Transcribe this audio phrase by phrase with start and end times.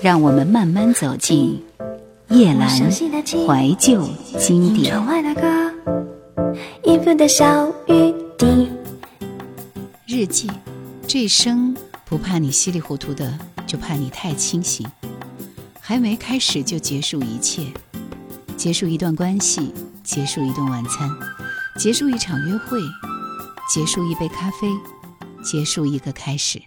[0.00, 1.60] 让我们慢慢走进
[2.28, 4.94] 夜阑怀旧经典。
[10.06, 10.48] 日记，
[11.06, 14.86] 这一生不怕你稀里糊涂的，就怕你太清醒。
[15.80, 17.66] 还没开始就结束一切，
[18.56, 19.72] 结束一段关系，
[20.04, 21.10] 结束一顿晚餐，
[21.76, 22.78] 结束一场约会，
[23.68, 24.68] 结束一杯咖啡，
[25.42, 26.62] 结束一个开始。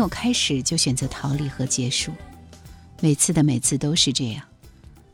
[0.00, 2.12] 有开始就选择逃离和结束，
[3.00, 4.48] 每次的每次都是这样。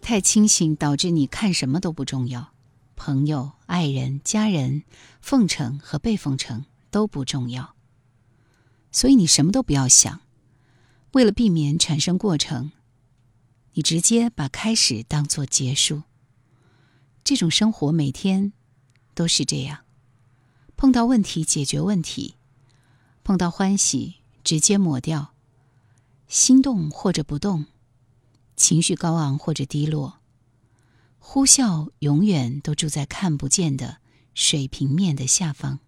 [0.01, 2.53] 太清醒导致你看什么都不重要，
[2.95, 4.85] 朋友、爱人、家人、
[5.21, 7.75] 奉承和被奉承都不重要，
[8.93, 10.21] 所以你什么都不要想，
[11.13, 12.71] 为了避免产生过程，
[13.73, 16.03] 你直接把开始当做结束。
[17.25, 18.53] 这种生活每天
[19.13, 19.81] 都是这样：
[20.77, 22.37] 碰到问题解决问题，
[23.25, 24.16] 碰到欢喜
[24.47, 25.35] 直接抹掉，
[26.29, 27.65] 心动或者不动，
[28.55, 30.21] 情绪高昂或者低落，
[31.19, 33.97] 呼啸永远都住在看不见的
[34.35, 35.81] 水平面的下方。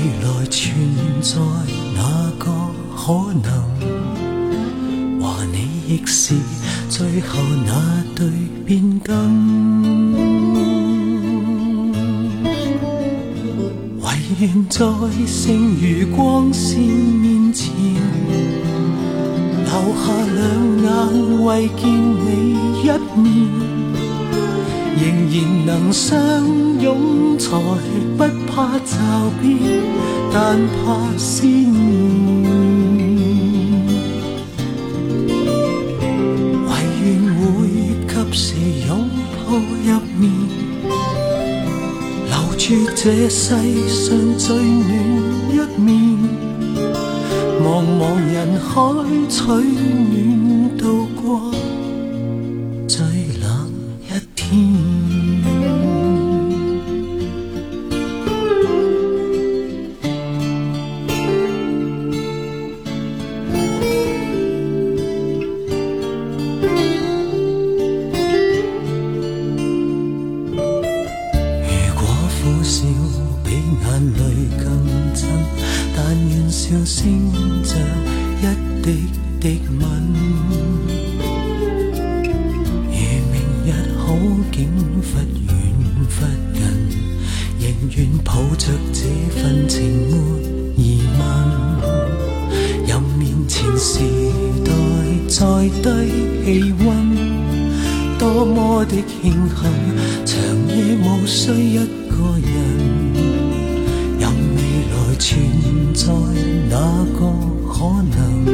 [0.00, 0.72] 未来存
[1.20, 1.36] 在
[1.94, 2.00] 那
[2.38, 2.50] 个
[2.96, 3.12] 可
[3.42, 3.52] 能？
[5.20, 6.34] 和你亦是
[6.88, 8.26] 最后那对
[8.64, 9.12] 变更。
[14.00, 14.08] 唯
[14.40, 14.78] 愿在
[15.26, 17.70] 剩余光线面前
[19.66, 19.70] 留
[20.00, 20.40] 下两
[20.82, 21.78] 眼为见
[22.24, 22.32] 你
[22.82, 22.84] 一
[23.20, 23.28] 面
[24.96, 25.36] 仍然
[25.66, 26.10] 能相
[26.82, 27.50] 拥，才
[28.16, 28.96] 不怕骤
[29.40, 29.48] 变，
[30.32, 31.70] 但怕思念。
[36.66, 36.70] 唯
[37.02, 37.04] 愿
[37.34, 37.38] 会
[38.06, 38.44] 及时
[38.88, 38.90] 拥
[39.36, 39.88] 抱入
[40.18, 40.20] 眠。
[42.62, 43.48] 住这世
[43.88, 44.90] 上最暖
[45.50, 45.90] 一面，
[47.64, 47.64] 茫
[47.98, 48.00] 茫
[48.30, 48.70] 人海
[49.30, 50.39] 取暖
[73.90, 74.22] 眼泪
[74.56, 74.64] 更
[75.14, 75.28] 真
[75.96, 77.30] 但愿笑声
[77.64, 77.76] 像
[78.40, 79.06] 一滴
[79.40, 79.80] 滴吻
[82.86, 83.00] 如
[83.32, 83.34] 明
[83.66, 84.14] 日好
[84.52, 84.68] 景
[85.02, 85.52] 忽远
[86.08, 86.60] 忽近
[87.58, 87.64] 仍
[87.96, 89.00] 愿抱着这
[89.40, 90.14] 份情没
[90.76, 91.20] 疑问
[92.86, 93.98] 任面前时
[94.64, 94.70] 代
[95.28, 95.88] 再低
[96.44, 96.88] 气温
[98.20, 100.36] 多么的庆幸长
[100.68, 102.09] 夜无需一
[105.20, 106.06] 存在
[106.70, 107.30] 那个
[107.68, 107.84] 可
[108.16, 108.46] 能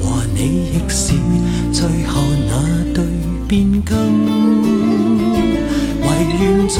[0.00, 1.12] 和你亦是
[1.70, 3.04] 最后那对
[3.46, 3.94] 变更
[6.00, 6.08] 唯
[6.40, 6.78] 愿在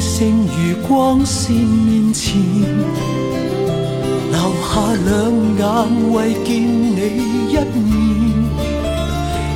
[0.00, 0.28] 剩
[0.58, 2.40] 余光线面前
[4.32, 6.98] 留下两眼为见你
[7.50, 8.42] 一面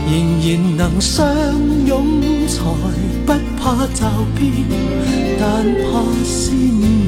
[0.08, 1.26] 仍然能相
[1.84, 2.62] 拥才
[3.26, 4.52] 不怕骤变
[5.36, 7.05] 但怕思念。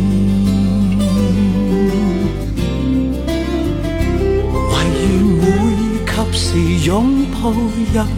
[6.32, 7.56] 时拥抱入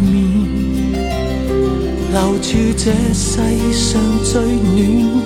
[0.01, 0.21] 眠，
[2.13, 3.41] 留住这世
[3.73, 4.77] 上最暖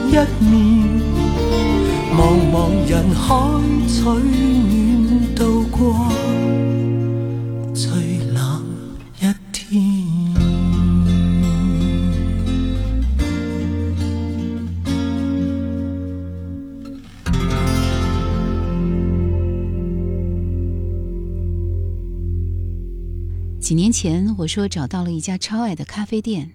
[0.08, 0.12] 一
[0.44, 0.54] 面，
[2.16, 2.18] 茫
[2.52, 2.54] 茫
[2.88, 3.24] 人海
[3.88, 6.23] 取暖渡过。
[23.64, 26.52] 几年前，我说找到了一家超爱的咖啡店，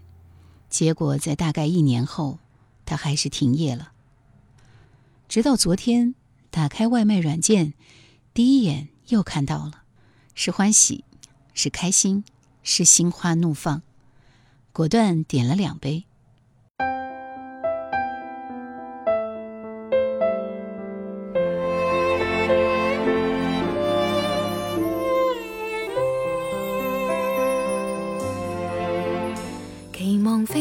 [0.70, 2.38] 结果在大概一年后，
[2.86, 3.94] 它还是停业了。
[5.28, 6.14] 直到昨天，
[6.52, 7.74] 打开外卖软件，
[8.32, 9.86] 第一眼又看到了，
[10.36, 11.04] 是欢喜，
[11.56, 12.24] 是开心，
[12.62, 13.82] 是心花怒放，
[14.72, 16.06] 果断点了两杯。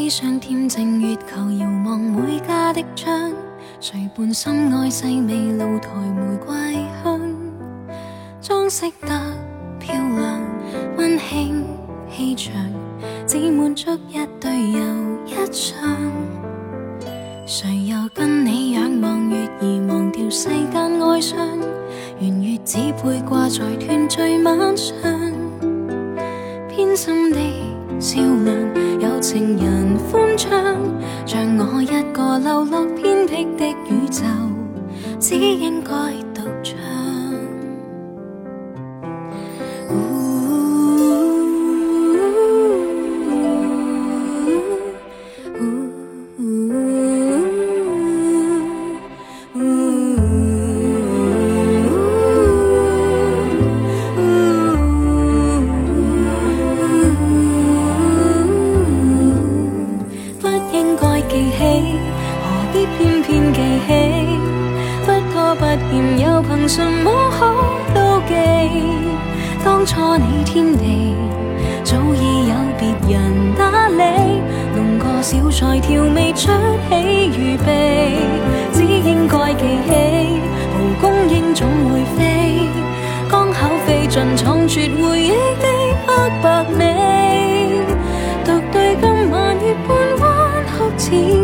[0.09, 3.31] 想恬静月球，遥望每家的窗，
[3.79, 6.57] 谁伴心爱细味露台玫瑰
[7.05, 7.21] 香，
[8.41, 9.09] 装饰得
[9.79, 10.41] 漂亮，
[10.97, 11.63] 温馨
[12.11, 12.55] 气场，
[13.27, 14.81] 只满足一对又
[15.27, 15.79] 一双。
[17.45, 21.39] 谁又跟你仰望月儿，忘掉世间哀伤？
[22.21, 24.95] 圆月只配挂在团聚晚上，
[26.69, 27.39] 偏心的
[28.01, 28.58] 照亮，
[29.31, 30.75] 情人欢唱，
[31.27, 34.25] 像我一个流落偏僻的宇宙，
[35.21, 35.93] 只应该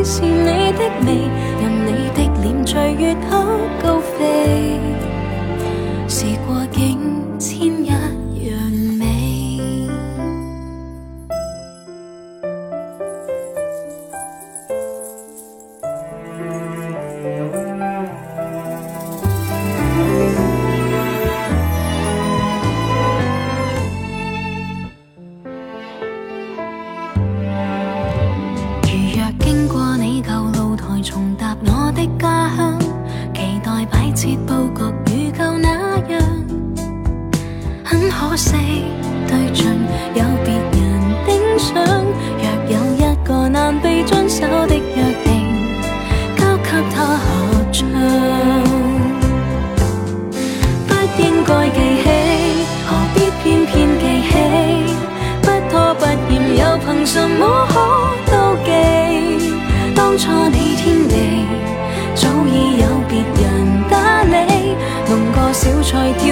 [0.04, 1.23] 是你的眉，
[65.94, 66.23] 個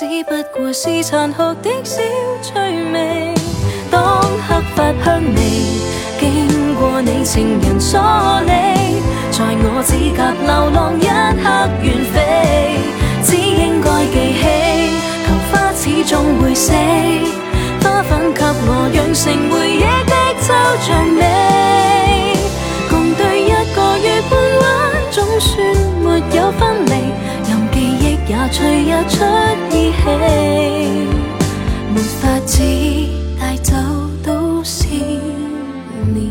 [0.00, 2.00] 只不过是残酷的小
[2.40, 2.54] 趣
[2.90, 3.34] 味。
[3.90, 5.40] 当黑发香味
[6.18, 7.98] 经过你情人梳
[8.46, 11.44] 理，在我指甲流浪一刻
[11.82, 12.16] 远飞，
[13.22, 14.42] 只应该记起，
[15.26, 16.72] 球花始终会死，
[17.84, 21.59] 花粉给我养成回忆的抽象美。
[28.52, 29.24] 隨日出
[29.70, 30.04] 依稀，
[31.94, 32.62] 沒法子
[33.38, 33.72] 帶走
[34.24, 36.30] 都是你。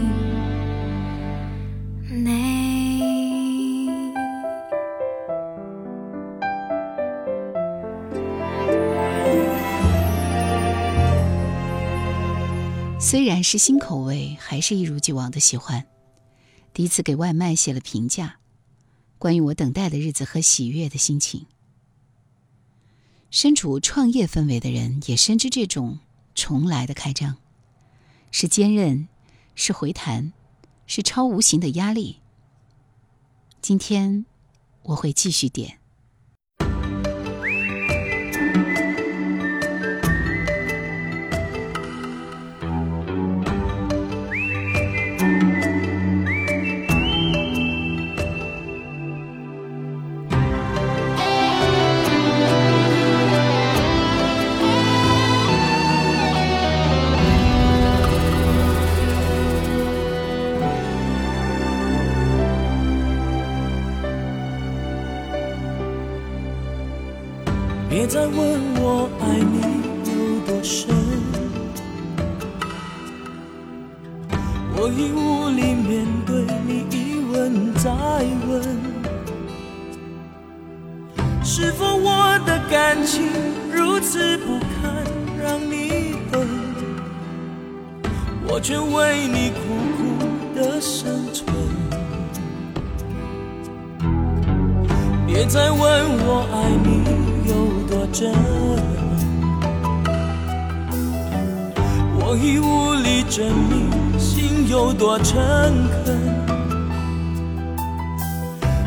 [13.01, 15.83] 虽然是新口味，还是一如既往的喜欢。
[16.73, 18.35] 第一次给外卖写了评价，
[19.17, 21.47] 关于我等待的日子和喜悦的心情。
[23.31, 25.99] 身处创业氛围的人也深知这种
[26.33, 27.37] 重来的开张，
[28.31, 29.07] 是坚韧，
[29.53, 30.33] 是回弹，
[30.87, 32.19] 是超无形的压力。
[33.61, 34.25] 今天
[34.81, 35.79] 我会继续点。
[67.89, 69.61] 别再问我爱你
[70.05, 70.93] 有多深，
[74.77, 77.89] 我已无力面对你一问再
[78.47, 78.61] 问，
[81.43, 83.27] 是否我的感情
[83.73, 85.03] 如此不堪
[85.41, 86.47] 让你等，
[88.47, 89.57] 我却为你苦
[89.97, 90.03] 苦
[90.55, 91.49] 的生存。
[95.25, 97.18] 别再问我爱你
[97.89, 98.31] 多真，
[102.19, 105.41] 我已无力证明心有多诚
[106.05, 106.15] 恳。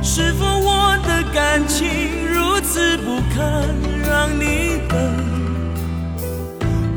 [0.05, 1.89] 是否我的感情
[2.33, 3.67] 如此不堪
[4.09, 4.97] 让你等，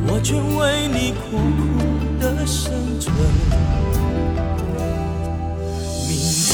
[0.05, 1.63] 我却为你苦苦
[2.19, 3.15] 的生存。
[6.07, 6.15] 明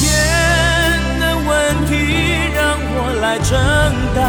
[1.20, 1.50] 的问
[1.84, 1.90] 题
[2.54, 2.80] 让。
[2.94, 3.58] 我来承
[4.14, 4.20] 担，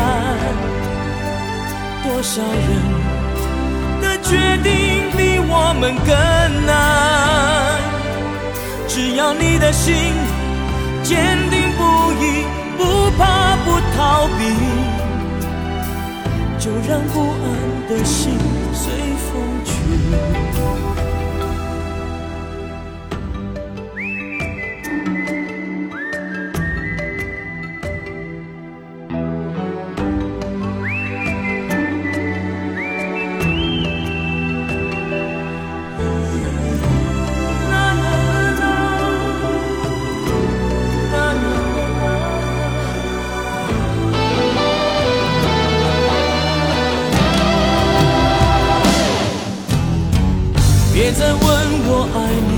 [2.04, 2.70] 多少人
[4.02, 6.14] 的决定比我们更
[6.66, 7.80] 难。
[8.88, 9.94] 只要你的心
[11.02, 11.82] 坚定不
[12.22, 12.46] 移，
[12.78, 14.42] 不怕不逃避，
[16.60, 17.46] 就让不安
[17.90, 18.38] 的心
[18.74, 18.84] 随
[19.26, 19.32] 风
[19.66, 19.72] 去。
[51.16, 51.40] 再问
[51.86, 52.18] 我爱
[52.50, 52.52] 你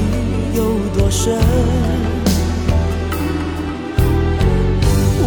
[0.56, 0.60] 有
[0.98, 1.24] 多深，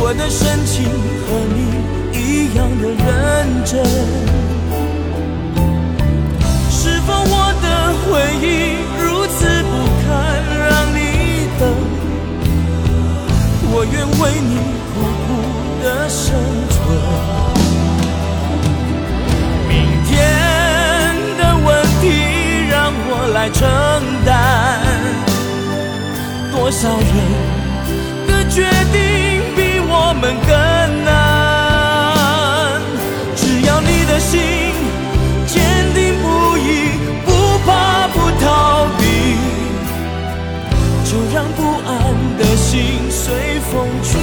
[0.01, 0.75] 我的深情
[1.27, 1.59] 和你
[2.19, 3.05] 一样的认
[3.65, 3.71] 真。
[6.71, 7.67] 是否我的
[8.05, 8.09] 回
[8.41, 8.47] 忆
[8.99, 9.05] 如
[9.37, 10.09] 此不堪
[10.67, 10.97] 让你
[11.61, 11.63] 等？
[13.71, 14.53] 我愿为你
[14.95, 15.29] 苦苦
[15.85, 16.25] 的生
[23.49, 23.67] 来承
[24.27, 24.31] 担，
[26.53, 27.07] 多少人
[28.27, 28.97] 的决定
[29.57, 30.53] 比我们更
[31.05, 31.09] 难。
[33.35, 34.39] 只要你的心
[35.47, 35.57] 坚
[35.95, 36.93] 定不移，
[37.25, 37.33] 不
[37.65, 39.03] 怕不逃避，
[41.07, 41.59] 就让不
[41.89, 41.91] 安
[42.37, 44.19] 的心随风去。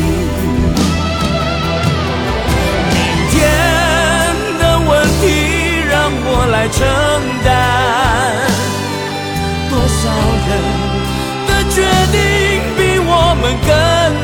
[2.91, 2.95] 明
[3.31, 3.33] 天
[4.59, 5.23] 的问题
[5.89, 6.85] 让我来承
[7.43, 7.84] 担。
[13.65, 13.69] 更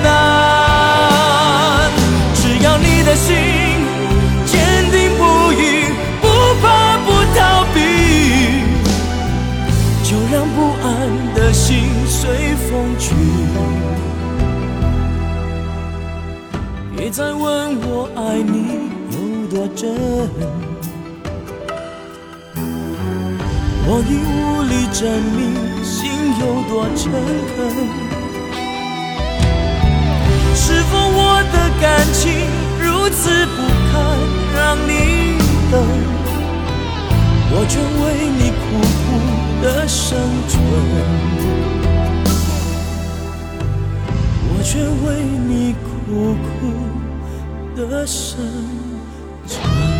[0.03, 0.09] 难？
[2.35, 3.35] 只要你的心
[4.45, 4.59] 坚
[4.91, 5.21] 定不
[5.53, 5.61] 移，
[6.21, 6.27] 不
[6.61, 7.39] 怕不逃
[7.73, 7.77] 避，
[10.03, 10.87] 就让不安
[11.33, 12.19] 的心随
[12.69, 13.05] 风去。
[16.95, 17.41] 别再问
[17.81, 18.55] 我爱你
[19.11, 19.15] 有
[19.47, 19.79] 多真。
[23.83, 25.01] 我已无力证
[25.35, 25.39] 明
[25.83, 25.91] 心
[26.39, 27.11] 有多诚
[27.57, 27.59] 恳，
[30.91, 32.21] 否我的感情
[32.77, 33.19] 如此
[33.55, 33.57] 不
[33.91, 33.91] 堪
[34.53, 34.89] 让你
[35.71, 35.73] 等？
[37.53, 37.83] 我却为
[38.39, 38.63] 你苦
[39.03, 39.05] 苦
[39.61, 40.07] 的生
[40.47, 40.53] 存，
[44.47, 44.69] 我却
[45.05, 45.05] 为
[45.47, 46.49] 你苦苦
[47.75, 48.39] 的生
[49.45, 49.90] 存。